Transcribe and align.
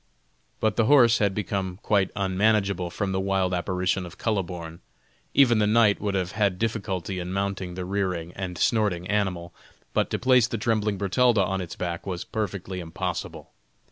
But 0.59 0.77
the 0.77 0.85
horse 0.85 1.19
had 1.19 1.35
become 1.35 1.77
quite 1.83 2.09
unmanageable 2.15 2.89
from 2.89 3.11
the 3.11 3.19
wild 3.19 3.53
apparition 3.53 4.03
of 4.03 4.17
Kuhleborn. 4.17 4.79
Even 5.35 5.59
the 5.59 5.67
knight 5.67 6.01
would 6.01 6.15
have 6.15 6.31
had 6.31 6.57
difficulty 6.57 7.19
in 7.19 7.31
mounting 7.31 7.75
the 7.75 7.85
rearing 7.85 8.33
and 8.35 8.57
snorting 8.57 9.05
animal, 9.05 9.53
but 9.93 10.09
to 10.09 10.17
place 10.17 10.47
the 10.47 10.57
trembling 10.57 10.97
Bertalda 10.97 11.43
on 11.45 11.61
its 11.61 11.75
back 11.75 12.07
was 12.07 12.23
perfectly 12.25 12.79
impossible. 12.79 13.51